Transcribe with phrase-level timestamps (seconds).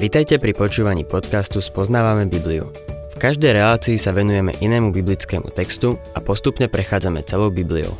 [0.00, 2.72] Vitajte pri počúvaní podcastu Spoznávame Bibliu.
[3.12, 7.92] V každej relácii sa venujeme inému biblickému textu a postupne prechádzame celou Bibliou.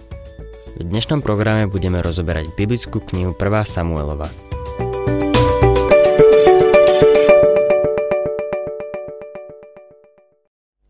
[0.81, 3.45] V dnešnom programe budeme rozoberať biblickú knihu 1.
[3.69, 4.33] Samuelova.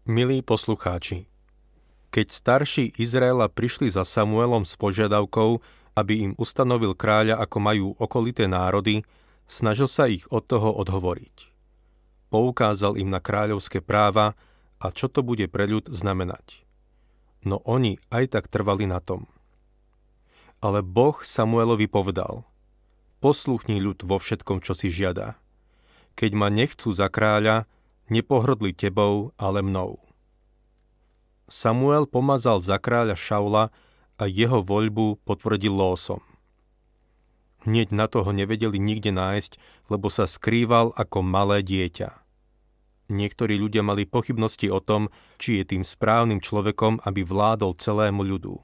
[0.07, 1.27] Milí poslucháči,
[2.15, 5.59] keď starší Izraela prišli za Samuelom s požiadavkou,
[5.99, 9.03] aby im ustanovil kráľa ako majú okolité národy,
[9.51, 11.51] snažil sa ich od toho odhovoriť.
[12.31, 14.39] Poukázal im na kráľovské práva
[14.79, 16.63] a čo to bude pre ľud znamenať.
[17.43, 19.27] No oni aj tak trvali na tom.
[20.63, 22.47] Ale Boh Samuelovi povedal,
[23.19, 25.35] posluchni ľud vo všetkom, čo si žiada.
[26.15, 27.67] Keď ma nechcú za kráľa,
[28.13, 29.99] nepohrdli tebou, ale mnou.
[31.51, 33.75] Samuel pomazal za kráľa Šaula
[34.21, 36.23] a jeho voľbu potvrdil lósom.
[37.69, 39.61] Hneď na toho nevedeli nikde nájsť,
[39.93, 42.11] lebo sa skrýval ako malé dieťa.
[43.11, 48.57] Niektorí ľudia mali pochybnosti o tom, či je tým správnym človekom, aby vládol celému ľudu.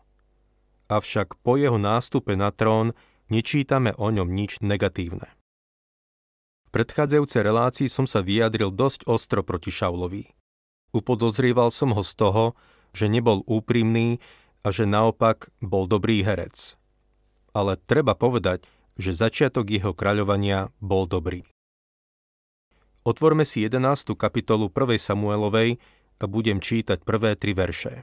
[0.87, 2.95] Avšak po jeho nástupe na trón
[3.27, 5.37] nečítame o ňom nič negatívne
[6.77, 10.29] predchádzajúcej relácii som sa vyjadril dosť ostro proti Šaulovi.
[10.93, 12.53] Upodozrieval som ho z toho,
[12.93, 14.21] že nebol úprimný
[14.61, 16.77] a že naopak bol dobrý herec.
[17.57, 21.45] Ale treba povedať, že začiatok jeho kráľovania bol dobrý.
[23.07, 24.19] Otvorme si 11.
[24.19, 24.99] kapitolu 1.
[24.99, 25.79] Samuelovej
[26.19, 28.03] a budem čítať prvé tri verše.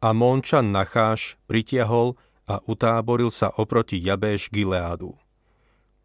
[0.00, 2.16] Amónčan Nacháš pritiahol
[2.48, 5.14] a utáboril sa oproti Jabéš Gileádu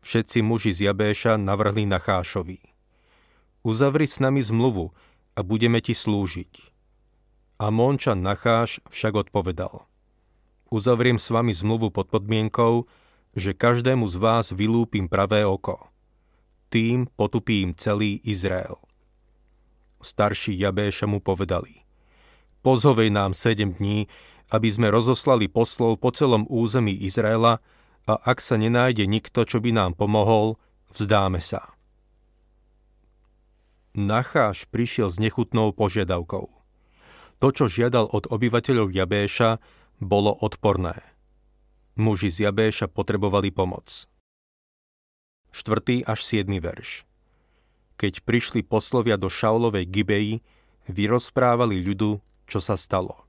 [0.05, 2.61] všetci muži z Jabéša navrhli Nachášovi.
[3.65, 4.93] Uzavri s nami zmluvu
[5.33, 6.69] a budeme ti slúžiť.
[7.57, 9.89] A Mončan Nacháš však odpovedal.
[10.69, 12.85] Uzavriem s vami zmluvu pod podmienkou,
[13.35, 15.91] že každému z vás vylúpim pravé oko.
[16.71, 18.79] Tým potupím celý Izrael.
[19.99, 21.83] Starší Jabéša mu povedali.
[22.63, 24.09] Pozhovej nám sedem dní,
[24.49, 27.61] aby sme rozoslali poslov po celom území Izraela,
[28.05, 30.61] a ak sa nenájde nikto, čo by nám pomohol,
[30.93, 31.73] vzdáme sa.
[33.97, 36.45] Nacháš prišiel s nechutnou požiadavkou.
[37.41, 39.57] To, čo žiadal od obyvateľov Jabéša,
[39.97, 41.14] bolo odporné.
[41.95, 44.03] Muži z Jabéša potrebovali pomoc.
[45.55, 46.03] 4.
[46.03, 46.43] až 7.
[46.59, 47.07] verš
[47.95, 50.43] Keď prišli poslovia do Šaulovej Gibeji,
[50.91, 52.19] vyrozprávali ľudu,
[52.51, 53.23] čo sa stalo.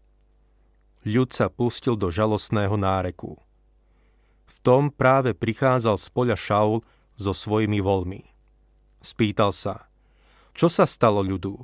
[1.06, 3.38] Ľud sa pustil do žalostného náreku.
[4.50, 6.82] V tom práve prichádzal z poľa Šaul
[7.15, 8.26] so svojimi voľmi.
[8.99, 9.87] Spýtal sa,
[10.59, 11.55] čo sa stalo ľudu?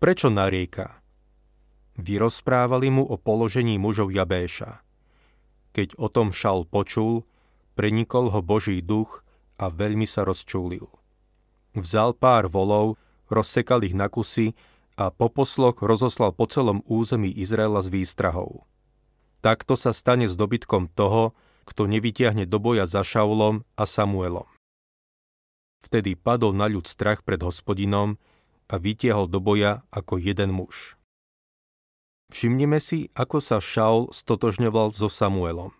[0.00, 1.04] Prečo narieka?
[2.00, 4.85] Vyrozprávali mu o položení mužov Jabéša.
[5.76, 7.28] Keď o tom Šaul počul,
[7.76, 9.20] prenikol ho Boží duch
[9.60, 10.88] a veľmi sa rozčúlil.
[11.76, 12.96] Vzal pár volov,
[13.28, 14.56] rozsekal ich na kusy
[14.96, 18.64] a po posloch rozoslal po celom území Izraela s výstrahou.
[19.44, 21.36] Takto sa stane s dobytkom toho,
[21.68, 24.48] kto nevytiahne do boja za Šaulom a Samuelom.
[25.84, 28.16] Vtedy padol na ľud strach pred hospodinom
[28.72, 30.96] a vytiahol do boja ako jeden muž.
[32.26, 35.70] Všimnime si, ako sa Šaul stotožňoval so Samuelom.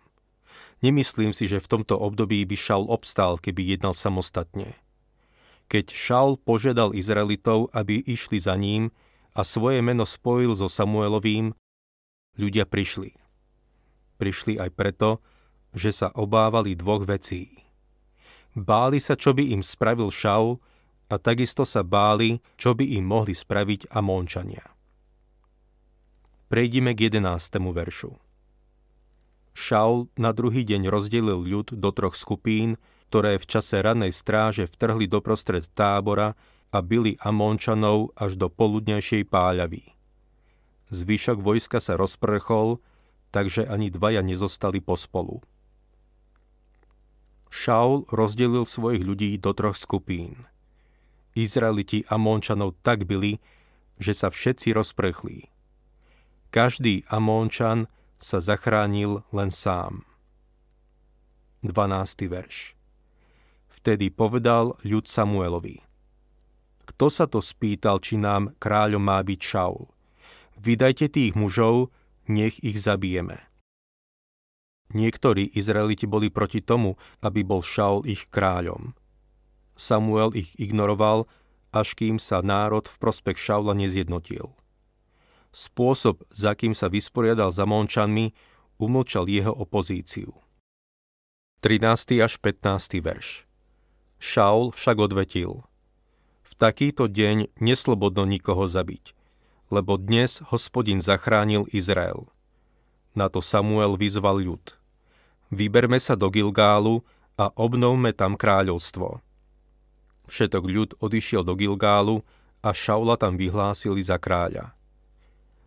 [0.79, 4.77] Nemyslím si, že v tomto období by Šaul obstál, keby jednal samostatne.
[5.67, 8.95] Keď Šaul požiadal Izraelitov, aby išli za ním
[9.35, 11.51] a svoje meno spojil so Samuelovým,
[12.39, 13.11] ľudia prišli.
[14.15, 15.19] Prišli aj preto,
[15.75, 17.67] že sa obávali dvoch vecí.
[18.55, 20.63] Báli sa, čo by im spravil Šaul
[21.11, 24.76] a takisto sa báli, čo by im mohli spraviť Amónčania.
[26.47, 27.59] Prejdime k 11.
[27.59, 28.15] veršu.
[29.51, 32.79] Šaul na druhý deň rozdelil ľud do troch skupín,
[33.11, 36.39] ktoré v čase ranej stráže vtrhli do prostred tábora
[36.71, 39.91] a byli Amónčanov až do poludnejšej páľavy.
[40.87, 42.79] Zvyšok vojska sa rozprchol,
[43.35, 45.43] takže ani dvaja nezostali pospolu.
[47.51, 50.47] Šaul rozdelil svojich ľudí do troch skupín.
[51.35, 53.35] Izraeliti Amónčanov tak byli,
[53.99, 55.56] že sa všetci rozprchli.
[56.47, 60.07] Každý Amónčan sa zachránil len sám.
[61.59, 61.75] 12.
[62.31, 62.71] verš
[63.67, 65.83] Vtedy povedal ľud Samuelovi.
[66.87, 69.91] Kto sa to spýtal, či nám kráľom má byť Šaul?
[70.55, 71.91] Vydajte tých mužov,
[72.31, 73.43] nech ich zabijeme.
[74.95, 78.95] Niektorí Izraeliti boli proti tomu, aby bol Šaul ich kráľom.
[79.75, 81.27] Samuel ich ignoroval,
[81.75, 84.55] až kým sa národ v prospech Šaula nezjednotil.
[85.57, 88.29] Spôsob, za kým sa vysporiadal za Mončanmi,
[88.77, 90.37] umlčal jeho opozíciu.
[91.65, 92.21] 13.
[92.21, 93.01] až 15.
[93.01, 93.49] verš
[94.21, 95.65] Šaul však odvetil.
[96.45, 99.17] V takýto deň neslobodno nikoho zabiť,
[99.73, 102.29] lebo dnes hospodin zachránil Izrael.
[103.17, 104.77] Na to Samuel vyzval ľud.
[105.49, 107.01] Vyberme sa do Gilgálu
[107.33, 109.25] a obnovme tam kráľovstvo.
[110.29, 112.21] Všetok ľud odišiel do Gilgálu
[112.61, 114.76] a Šaula tam vyhlásili za kráľa.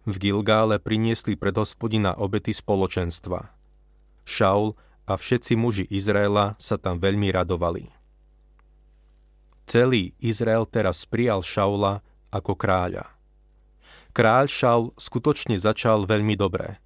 [0.08, 3.52] V Gilgále priniesli pred hospodina obety spoločenstva.
[4.24, 4.72] Šaul
[5.04, 7.90] a všetci muži Izraela sa tam veľmi radovali.
[9.68, 12.00] Celý Izrael teraz prijal Šaula
[12.32, 13.06] ako kráľa.
[14.10, 16.82] Kráľ Šaul skutočne začal veľmi dobre,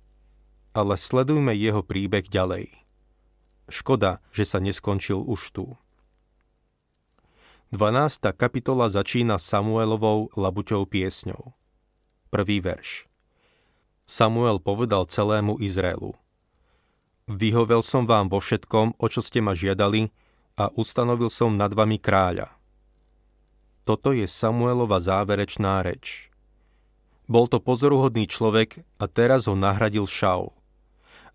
[0.76, 2.68] ale sledujme jeho príbeh ďalej.
[3.70, 5.66] Škoda, že sa neskončil už tu.
[7.72, 8.20] 12.
[8.36, 11.56] kapitola začína Samuelovou labuťou piesňou.
[12.34, 13.06] Prvý verš.
[14.10, 16.18] Samuel povedal celému Izraelu.
[17.30, 20.10] Vyhovel som vám vo všetkom, o čo ste ma žiadali,
[20.58, 22.50] a ustanovil som nad vami kráľa.
[23.86, 26.26] Toto je Samuelova záverečná reč.
[27.30, 30.50] Bol to pozoruhodný človek a teraz ho nahradil Šaul.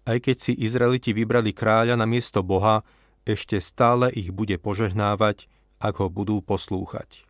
[0.03, 2.83] Aj keď si Izraeliti vybrali kráľa na miesto Boha,
[3.23, 5.47] ešte stále ich bude požehnávať,
[5.79, 7.23] ak ho budú poslúchať.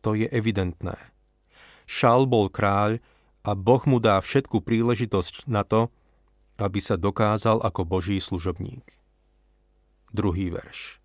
[0.00, 1.15] To je evidentné.
[1.86, 2.98] Šaul bol kráľ
[3.46, 5.88] a Boh mu dá všetku príležitosť na to,
[6.58, 8.98] aby sa dokázal ako Boží služobník.
[10.10, 10.98] Druhý verš.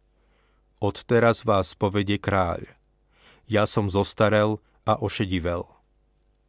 [0.82, 2.66] Odteraz vás povedie kráľ–
[3.52, 5.68] ja som zostarel a ošedivel.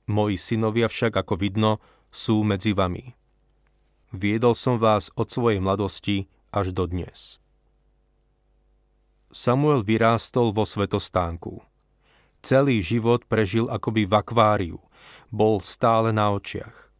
[0.06, 1.82] Moji synovia však, ako vidno,
[2.14, 3.18] sú medzi vami.
[4.14, 7.42] Viedol som vás od svojej mladosti až do dnes.
[9.34, 11.64] Samuel vyrástol vo svetostánku.
[12.42, 14.78] Celý život prežil akoby v akváriu,
[15.30, 16.90] bol stále na očiach.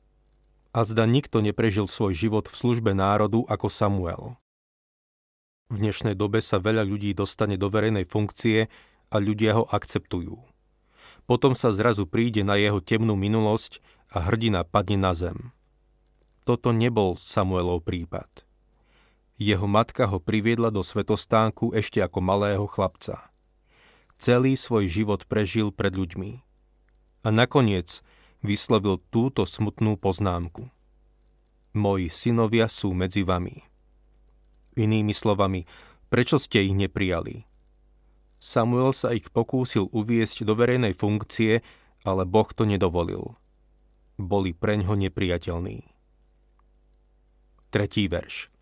[0.73, 4.23] A zda nikto neprežil svoj život v službe národu ako Samuel.
[5.69, 8.71] V dnešnej dobe sa veľa ľudí dostane do verejnej funkcie,
[9.13, 10.41] a ľudia ho akceptujú.
[11.29, 13.79] Potom sa zrazu príde na jeho temnú minulosť
[14.09, 15.53] a hrdina padne na zem.
[16.43, 18.27] Toto nebol Samuelov prípad.
[19.39, 23.32] Jeho matka ho priviedla do svetostánku ešte ako malého chlapca.
[24.23, 26.47] Celý svoj život prežil pred ľuďmi.
[27.27, 28.07] A nakoniec
[28.39, 30.71] vyslovil túto smutnú poznámku.
[31.75, 33.67] Moji synovia sú medzi vami.
[34.79, 35.67] Inými slovami,
[36.07, 37.51] prečo ste ich neprijali?
[38.39, 41.59] Samuel sa ich pokúsil uviesť do verejnej funkcie,
[42.07, 43.35] ale Boh to nedovolil.
[44.23, 45.83] Boli preňho nepriateľní.
[47.75, 48.55] Tretí verš.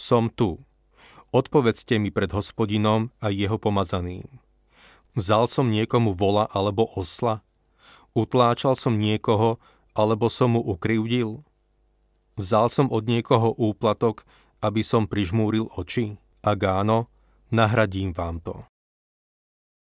[0.00, 0.56] Som tu.
[1.36, 4.39] Odpovedzte mi pred hospodinom a jeho pomazaným.
[5.18, 7.42] Vzal som niekomu vola alebo osla?
[8.14, 9.58] Utláčal som niekoho,
[9.94, 11.42] alebo som mu ukrivdil?
[12.38, 14.22] Vzal som od niekoho úplatok,
[14.62, 16.18] aby som prižmúril oči?
[16.40, 17.10] Ak áno,
[17.50, 18.64] nahradím vám to.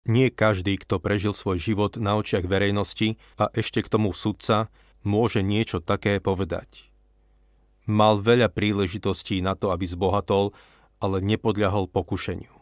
[0.09, 4.73] Nie každý, kto prežil svoj život na očiach verejnosti a ešte k tomu sudca,
[5.05, 6.89] môže niečo také povedať.
[7.85, 10.53] Mal veľa príležitostí na to, aby zbohatol,
[11.01, 12.60] ale nepodľahol pokušeniu.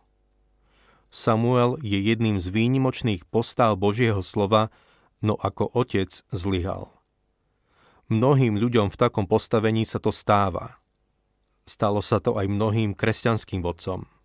[1.10, 4.70] Samuel je jedným z výnimočných postáv Božieho slova,
[5.26, 6.94] no ako otec zlyhal.
[8.10, 10.82] Mnohým ľuďom v takom postavení sa to stáva.
[11.66, 14.06] Stalo sa to aj mnohým kresťanským vodcom–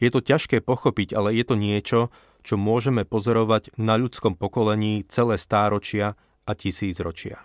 [0.00, 2.00] je to ťažké pochopiť, ale je to niečo,
[2.40, 6.16] čo môžeme pozorovať na ľudskom pokolení celé stáročia
[6.48, 7.40] a tisícročia.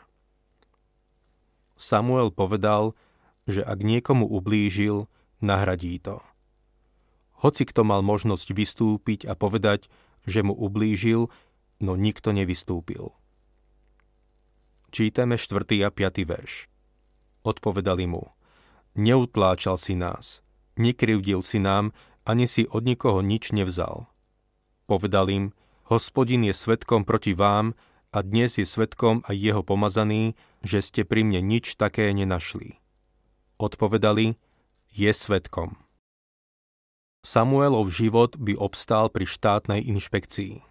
[1.76, 2.96] Samuel povedal,
[3.46, 5.12] že ak niekomu ublížil,
[5.44, 6.24] nahradí to.
[7.46, 9.86] Hoci kto mal možnosť vystúpiť a povedať,
[10.26, 11.30] že mu ublížil,
[11.78, 13.14] no nikto nevystúpil.
[14.90, 15.62] Čítame 4.
[15.86, 16.26] a 5.
[16.26, 16.66] verš.
[17.46, 18.34] Odpovedali mu,
[18.98, 20.42] neutláčal si nás,
[20.82, 21.94] nekrivdil si nám,
[22.26, 24.10] ani si od nikoho nič nevzal.
[24.90, 25.46] Povedal im,
[25.86, 27.78] hospodin je svetkom proti vám
[28.10, 30.34] a dnes je svetkom aj jeho pomazaný,
[30.66, 32.82] že ste pri mne nič také nenašli.
[33.62, 34.34] Odpovedali,
[34.98, 35.85] je svetkom.
[37.26, 40.62] Samuelov život by obstál pri štátnej inšpekcii.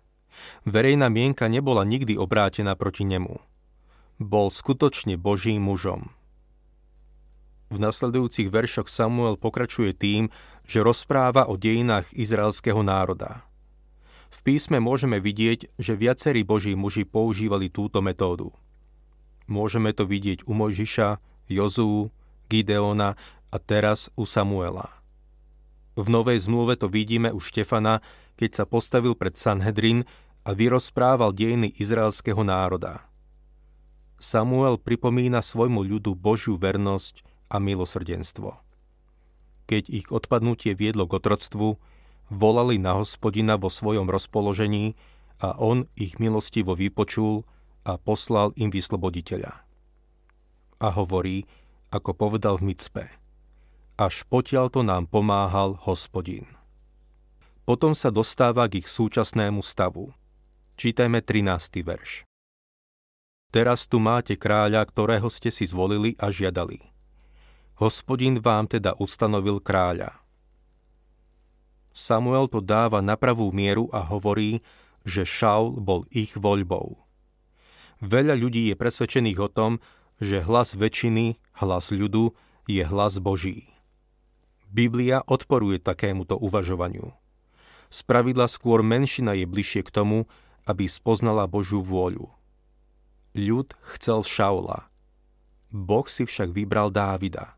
[0.62, 3.42] Verejná mienka nebola nikdy obrátená proti nemu.
[4.22, 6.14] Bol skutočne Božím mužom.
[7.74, 10.30] V nasledujúcich veršoch Samuel pokračuje tým,
[10.62, 13.42] že rozpráva o dejinách izraelského národa.
[14.30, 18.54] V písme môžeme vidieť, že viacerí boží muži používali túto metódu.
[19.50, 21.18] Môžeme to vidieť u Mojžiša,
[21.50, 22.14] Jozú,
[22.46, 23.18] Gideona
[23.50, 25.03] a teraz u Samuela.
[25.94, 28.02] V Novej zmluve to vidíme u Štefana,
[28.34, 30.02] keď sa postavil pred Sanhedrin
[30.42, 33.06] a vyrozprával dejiny izraelského národa.
[34.18, 38.58] Samuel pripomína svojmu ľudu Božiu vernosť a milosrdenstvo.
[39.64, 41.78] Keď ich odpadnutie viedlo k otroctvu,
[42.28, 44.96] volali na hospodina vo svojom rozpoložení
[45.40, 47.46] a on ich milostivo vypočul
[47.84, 49.64] a poslal im vysloboditeľa.
[50.80, 51.44] A hovorí,
[51.92, 53.04] ako povedal v Micpe,
[53.94, 56.46] až potiaľ to nám pomáhal hospodin.
[57.62, 60.12] Potom sa dostáva k ich súčasnému stavu.
[60.74, 61.80] Čítajme 13.
[61.86, 62.26] verš.
[63.54, 66.82] Teraz tu máte kráľa, ktorého ste si zvolili a žiadali.
[67.78, 70.18] Hospodin vám teda ustanovil kráľa.
[71.94, 74.58] Samuel to dáva na pravú mieru a hovorí,
[75.06, 76.98] že Šaul bol ich voľbou.
[78.02, 79.72] Veľa ľudí je presvedčených o tom,
[80.18, 82.34] že hlas väčšiny, hlas ľudu,
[82.66, 83.73] je hlas Boží.
[84.74, 87.14] Biblia odporuje takémuto uvažovaniu.
[87.94, 90.26] Spravidla skôr menšina je bližšie k tomu,
[90.66, 92.26] aby spoznala Božiu vôľu.
[93.38, 94.90] Ľud chcel Šaula.
[95.70, 97.54] Boh si však vybral Dávida.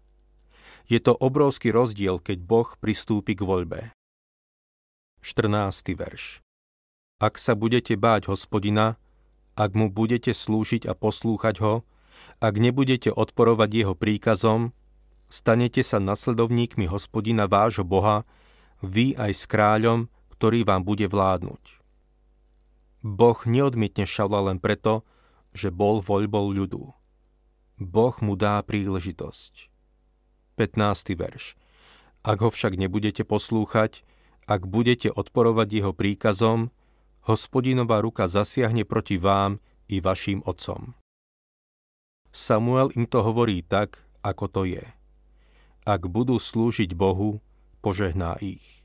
[0.93, 3.81] Je to obrovský rozdiel, keď Boh pristúpi k voľbe.
[5.25, 5.97] 14.
[5.97, 6.45] verš.
[7.17, 9.01] Ak sa budete báť hospodina,
[9.57, 11.81] ak mu budete slúžiť a poslúchať ho,
[12.45, 14.77] ak nebudete odporovať jeho príkazom,
[15.27, 18.27] stanete sa nasledovníkmi hospodina vášho Boha,
[18.83, 20.07] vy aj s kráľom,
[20.37, 21.81] ktorý vám bude vládnuť.
[23.07, 25.07] Boh neodmietne Šaula len preto,
[25.55, 26.93] že bol voľbou ľudu.
[27.79, 29.69] Boh mu dá príležitosť.
[30.57, 31.15] 15.
[31.17, 31.55] verš.
[32.25, 34.03] Ak ho však nebudete poslúchať,
[34.49, 36.73] ak budete odporovať jeho príkazom,
[37.29, 40.97] hospodinová ruka zasiahne proti vám i vašim otcom.
[42.33, 44.96] Samuel im to hovorí tak, ako to je.
[45.87, 47.39] Ak budú slúžiť Bohu,
[47.79, 48.83] požehná ich.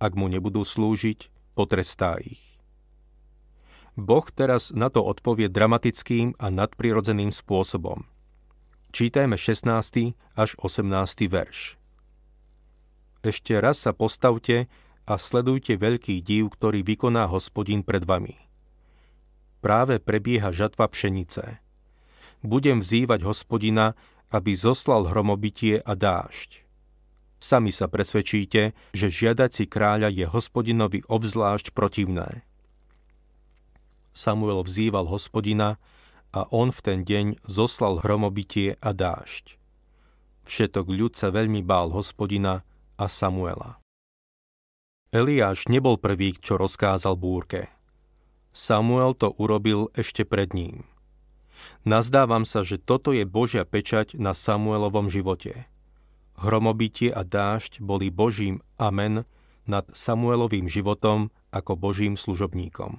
[0.00, 2.40] Ak mu nebudú slúžiť, potrestá ich.
[3.92, 8.08] Boh teraz na to odpovie dramatickým a nadprirodzeným spôsobom.
[8.96, 10.16] Čítajme 16.
[10.32, 11.28] až 18.
[11.28, 11.76] verš.
[13.20, 14.72] Ešte raz sa postavte
[15.04, 18.32] a sledujte veľký div, ktorý vykoná hospodin pred vami.
[19.60, 21.60] Práve prebieha žatva pšenice.
[22.40, 23.92] Budem vzývať hospodina,
[24.34, 26.66] aby zoslal hromobitie a dážď.
[27.38, 32.42] Sami sa presvedčíte, že žiadať si kráľa je hospodinovi obzvlášť protivné.
[34.10, 35.78] Samuel vzýval hospodina
[36.34, 39.54] a on v ten deň zoslal hromobitie a dážď.
[40.50, 42.66] Všetok ľud sa veľmi bál hospodina
[42.98, 43.78] a Samuela.
[45.14, 47.70] Eliáš nebol prvý, čo rozkázal búrke.
[48.50, 50.82] Samuel to urobil ešte pred ním.
[51.84, 55.68] Nazdávam sa, že toto je Božia pečať na Samuelovom živote.
[56.40, 59.22] Hromobitie a dážď boli Božím amen
[59.64, 62.98] nad Samuelovým životom ako Božím služobníkom.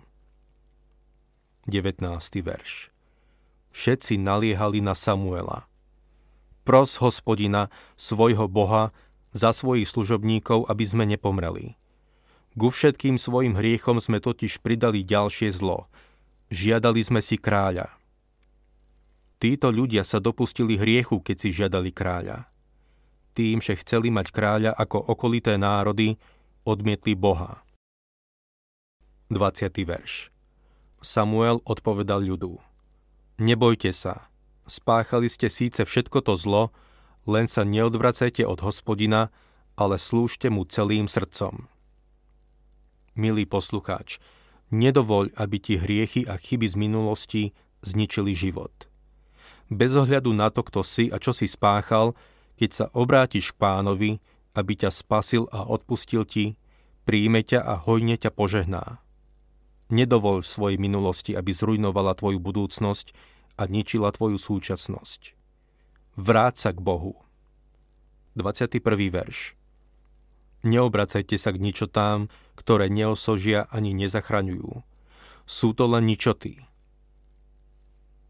[1.68, 2.06] 19.
[2.46, 2.94] verš
[3.76, 5.68] Všetci naliehali na Samuela.
[6.64, 7.68] Pros hospodina,
[8.00, 8.96] svojho Boha,
[9.36, 11.76] za svojich služobníkov, aby sme nepomreli.
[12.56, 15.92] Ku všetkým svojim hriechom sme totiž pridali ďalšie zlo.
[16.48, 17.92] Žiadali sme si kráľa.
[19.36, 22.48] Títo ľudia sa dopustili hriechu, keď si žiadali kráľa.
[23.36, 26.16] Tým, že chceli mať kráľa ako okolité národy,
[26.64, 27.68] odmietli Boha.
[29.28, 29.76] 20.
[29.84, 30.32] verš
[31.04, 32.58] Samuel odpovedal ľudu.
[33.36, 34.32] Nebojte sa,
[34.64, 36.72] spáchali ste síce všetko to zlo,
[37.28, 39.34] len sa neodvracajte od hospodina,
[39.76, 41.68] ale slúžte mu celým srdcom.
[43.20, 44.24] Milý poslucháč,
[44.72, 47.44] nedovoľ, aby ti hriechy a chyby z minulosti
[47.84, 48.72] zničili život.
[49.70, 52.14] Bez ohľadu na to, kto si a čo si spáchal,
[52.56, 54.12] keď sa obrátiš k pánovi,
[54.56, 56.56] aby ťa spasil a odpustil ti,
[57.04, 59.02] príjme ťa a hojne ťa požehná.
[59.92, 63.14] Nedovol svojej minulosti, aby zrujnovala tvoju budúcnosť
[63.62, 65.38] a ničila tvoju súčasnosť.
[66.16, 67.22] Vráť sa k Bohu.
[68.36, 68.82] 21.
[69.12, 69.54] verš
[70.66, 72.26] Neobracajte sa k ničotám,
[72.58, 74.82] ktoré neosožia ani nezachraňujú.
[75.46, 76.66] Sú to len ničoty.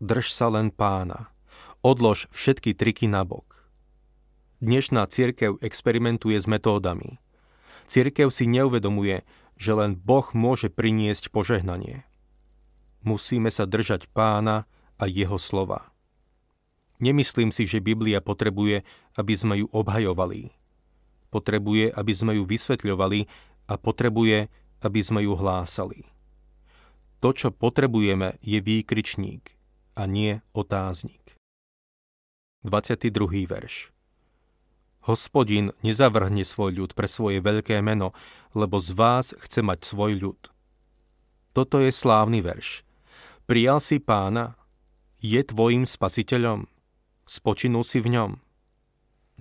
[0.03, 1.31] Drž sa len pána.
[1.79, 3.63] Odlož všetky triky na bok.
[4.59, 7.23] Dnešná církev experimentuje s metódami.
[7.87, 9.23] Církev si neuvedomuje,
[9.55, 12.03] že len Boh môže priniesť požehnanie.
[13.07, 14.67] Musíme sa držať pána
[14.99, 15.87] a jeho slova.
[16.99, 18.83] Nemyslím si, že Biblia potrebuje,
[19.15, 20.51] aby sme ju obhajovali.
[21.31, 23.31] Potrebuje, aby sme ju vysvetľovali
[23.71, 24.51] a potrebuje,
[24.83, 26.03] aby sme ju hlásali.
[27.23, 29.55] To, čo potrebujeme, je výkričník
[29.95, 31.39] a nie otáznik.
[32.67, 33.47] 22.
[33.47, 33.95] verš
[35.05, 38.11] Hospodin nezavrhne svoj ľud pre svoje veľké meno,
[38.57, 40.41] lebo z vás chce mať svoj ľud.
[41.55, 42.83] Toto je slávny verš.
[43.45, 44.57] Prijal si pána?
[45.21, 46.65] Je tvojim spasiteľom?
[47.29, 48.31] Spočinul si v ňom?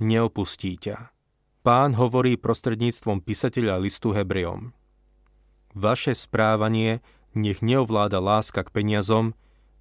[0.05, 1.11] Neopustí ťa.
[1.65, 4.77] Pán hovorí prostredníctvom písateľa listu Hebrejom.
[5.73, 7.01] Vaše správanie
[7.33, 9.33] nech neovláda láska k peniazom,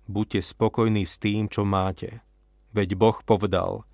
[0.08, 2.24] buďte spokojní s tým, čo máte.
[2.74, 3.86] Veď Boh povedal,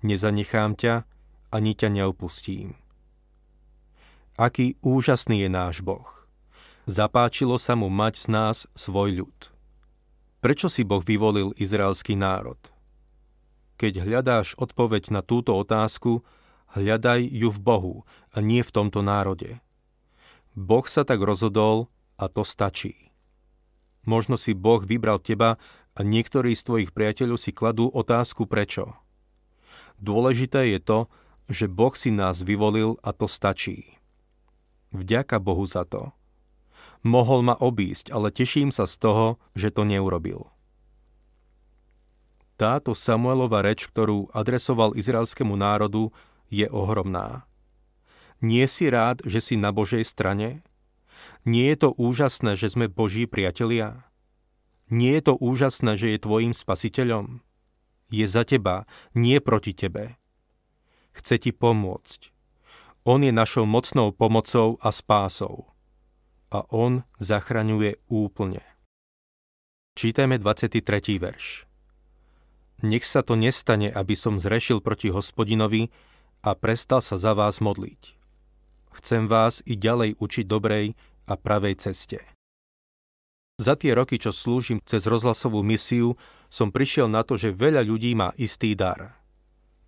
[0.00, 1.04] nezanechám ťa,
[1.52, 2.74] ani ťa neopustím.
[4.34, 6.08] Aký úžasný je náš Boh.
[6.84, 9.38] Zapáčilo sa mu mať z nás svoj ľud.
[10.42, 12.58] Prečo si Boh vyvolil izraelský národ?
[13.80, 16.26] Keď hľadáš odpoveď na túto otázku,
[16.74, 17.94] Hľadaj ju v Bohu
[18.34, 19.62] a nie v tomto národe.
[20.58, 21.86] Boh sa tak rozhodol
[22.18, 23.13] a to stačí.
[24.04, 25.56] Možno si Boh vybral teba
[25.96, 28.96] a niektorí z tvojich priateľov si kladú otázku prečo.
[30.00, 30.98] Dôležité je to,
[31.48, 34.00] že Boh si nás vyvolil a to stačí.
[34.94, 36.12] Vďaka Bohu za to.
[37.04, 40.48] Mohol ma obísť, ale teším sa z toho, že to neurobil.
[42.54, 46.14] Táto Samuelova reč, ktorú adresoval izraelskému národu,
[46.48, 47.44] je ohromná.
[48.40, 50.62] Nie si rád, že si na Božej strane?
[51.44, 54.06] Nie je to úžasné, že sme Boží priatelia?
[54.92, 57.40] Nie je to úžasné, že je tvojim spasiteľom?
[58.12, 58.84] Je za teba,
[59.16, 60.16] nie proti tebe.
[61.16, 62.32] Chce ti pomôcť.
[63.04, 65.68] On je našou mocnou pomocou a spásou.
[66.52, 68.62] A on zachraňuje úplne.
[69.94, 70.80] Čítajme 23.
[71.20, 71.68] verš.
[72.84, 75.88] Nech sa to nestane, aby som zrešil proti hospodinovi,
[76.44, 78.20] a prestal sa za vás modliť.
[78.94, 80.92] Chcem vás i ďalej učiť dobrej
[81.24, 82.20] a pravej ceste.
[83.54, 86.18] Za tie roky, čo slúžim cez rozhlasovú misiu,
[86.50, 89.14] som prišiel na to, že veľa ľudí má istý dar.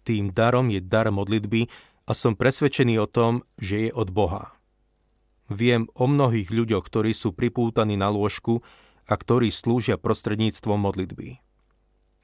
[0.07, 1.66] Tým darom je dar modlitby
[2.07, 4.55] a som presvedčený o tom, že je od Boha.
[5.50, 8.62] Viem o mnohých ľuďoch, ktorí sú pripútaní na lôžku
[9.07, 11.43] a ktorí slúžia prostredníctvom modlitby.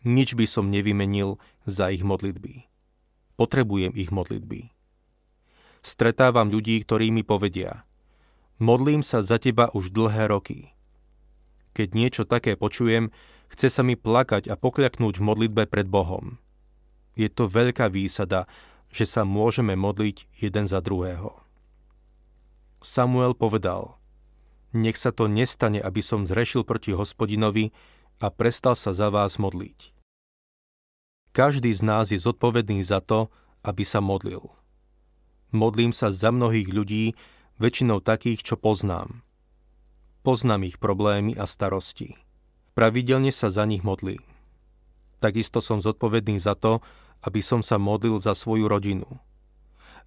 [0.06, 2.66] Nič by som nevymenil za ich modlitby.
[3.34, 4.70] Potrebujem ich modlitby.
[5.82, 7.82] Stretávam ľudí, ktorí mi povedia
[8.62, 10.70] Modlím sa za teba už dlhé roky.
[11.74, 13.10] Keď niečo také počujem,
[13.50, 16.38] chce sa mi plakať a pokľaknúť v modlitbe pred Bohom.
[17.18, 18.46] Je to veľká výsada,
[18.94, 21.42] že sa môžeme modliť jeden za druhého.
[22.78, 23.98] Samuel povedal,
[24.70, 27.74] nech sa to nestane, aby som zrešil proti hospodinovi
[28.22, 29.90] a prestal sa za vás modliť.
[31.34, 33.26] Každý z nás je zodpovedný za to,
[33.66, 34.54] aby sa modlil.
[35.50, 37.18] Modlím sa za mnohých ľudí,
[37.62, 39.22] väčšinou takých, čo poznám.
[40.26, 42.18] Poznám ich problémy a starosti.
[42.74, 44.22] Pravidelne sa za nich modlím.
[45.22, 46.82] Takisto som zodpovedný za to,
[47.22, 49.06] aby som sa modlil za svoju rodinu.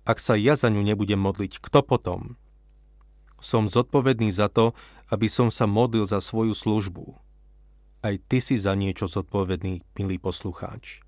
[0.04, 2.36] Ak sa ja za ňu nebudem modliť, kto potom?
[3.40, 4.76] Som zodpovedný za to,
[5.08, 7.16] aby som sa modlil za svoju službu.
[8.04, 11.02] Aj ty si za niečo zodpovedný, milý poslucháč.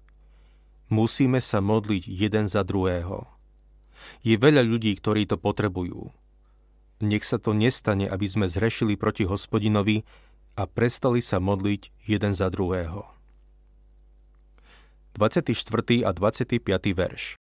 [0.88, 3.28] Musíme sa modliť jeden za druhého.
[4.24, 6.16] Je veľa ľudí, ktorí to potrebujú.
[6.98, 10.02] Nech sa to nestane, aby sme zrešili proti hospodinovi
[10.58, 13.06] a prestali sa modliť jeden za druhého.
[15.14, 15.54] 24.
[16.06, 16.62] a 25.
[16.94, 17.38] verš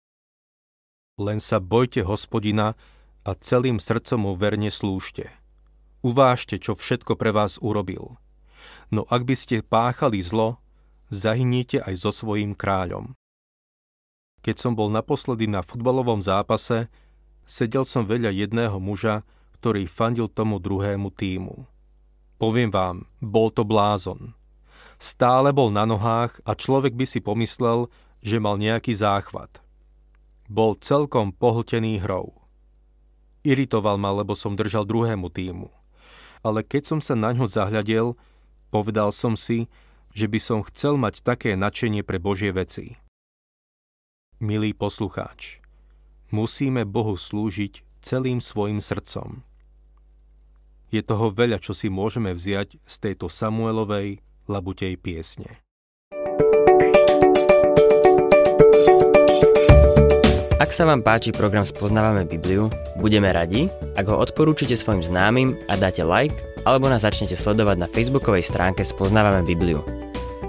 [1.18, 2.78] Len sa bojte hospodina
[3.26, 5.30] a celým srdcom mu verne slúžte.
[6.06, 8.18] Uvážte, čo všetko pre vás urobil.
[8.94, 10.62] No ak by ste páchali zlo,
[11.10, 13.18] zahyniete aj so svojím kráľom.
[14.46, 16.88] Keď som bol naposledy na futbalovom zápase,
[17.44, 19.26] sedel som veľa jedného muža,
[19.58, 21.66] ktorý fandil tomu druhému týmu.
[22.38, 24.38] Poviem vám, bol to blázon.
[25.02, 27.90] Stále bol na nohách a človek by si pomyslel,
[28.22, 29.62] že mal nejaký záchvat.
[30.50, 32.38] Bol celkom pohltený hrou.
[33.42, 35.70] Iritoval ma, lebo som držal druhému týmu.
[36.46, 38.14] Ale keď som sa na ňo zahľadel,
[38.70, 39.66] povedal som si,
[40.14, 42.98] že by som chcel mať také nadšenie pre Božie veci.
[44.38, 45.58] Milý poslucháč,
[46.30, 49.47] musíme Bohu slúžiť celým svojim srdcom.
[50.88, 55.60] Je toho veľa, čo si môžeme vziať z tejto Samuelovej labutej piesne.
[60.58, 65.78] Ak sa vám páči program Spoznávame Bibliu, budeme radi, ak ho odporúčite svojim známym a
[65.78, 69.86] dáte like, alebo nás začnete sledovať na facebookovej stránke Spoznávame Bibliu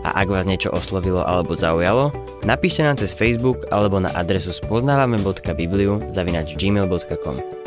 [0.09, 2.15] a ak vás niečo oslovilo alebo zaujalo,
[2.49, 7.58] napíšte nám cez Facebook alebo na adresu spoznávame.bibliu zavinač gmail.com.